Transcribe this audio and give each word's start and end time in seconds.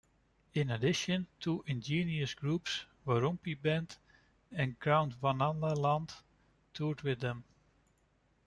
In 0.55 0.71
addition, 0.71 1.27
two 1.39 1.63
indigenous 1.67 2.33
groups, 2.33 2.85
Warumpi 3.05 3.53
Band 3.53 3.97
and 4.51 4.79
Gondwanaland, 4.79 6.11
toured 6.73 7.03
with 7.03 7.19
them. 7.19 7.43